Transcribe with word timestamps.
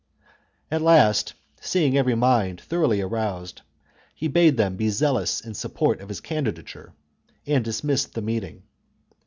At 0.71 0.81
last, 0.81 1.35
seeing 1.59 1.95
every 1.95 2.15
mind 2.15 2.59
thoroughly 2.59 3.01
aroused, 3.01 3.61
he 4.15 4.27
bade 4.27 4.57
them 4.57 4.75
be 4.75 4.89
zealous 4.89 5.41
in 5.41 5.53
sup 5.53 5.75
port 5.75 6.01
of 6.01 6.09
his 6.09 6.21
candidature, 6.21 6.93
and 7.45 7.63
dismissed 7.63 8.15
the 8.15 8.23
meeting. 8.23 8.63